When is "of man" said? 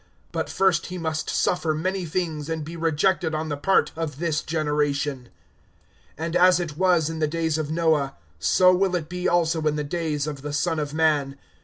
10.79-11.37